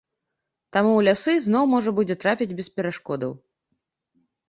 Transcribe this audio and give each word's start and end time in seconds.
Таму 0.77 0.91
ў 0.95 1.01
лясы 1.09 1.35
зноў 1.49 1.63
можна 1.75 1.91
будзе 2.01 2.19
трапіць 2.25 2.51
без 2.57 2.67
перашкодаў. 2.79 3.41